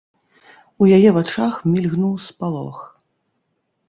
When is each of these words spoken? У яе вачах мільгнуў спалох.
У 0.83 0.85
яе 0.97 1.09
вачах 1.17 1.59
мільгнуў 1.73 2.15
спалох. 2.29 2.79